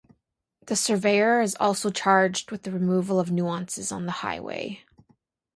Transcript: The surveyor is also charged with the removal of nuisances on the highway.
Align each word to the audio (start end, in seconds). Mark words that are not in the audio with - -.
The 0.65 0.75
surveyor 0.75 1.41
is 1.41 1.55
also 1.59 1.91
charged 1.91 2.49
with 2.49 2.63
the 2.63 2.71
removal 2.71 3.19
of 3.19 3.29
nuisances 3.29 3.91
on 3.91 4.07
the 4.07 4.11
highway. 4.25 4.81